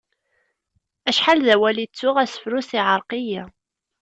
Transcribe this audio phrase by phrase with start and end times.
[1.09, 2.15] Acḥal d awal i ttuɣ...
[2.23, 3.43] asefru-s iɛreq-iyi.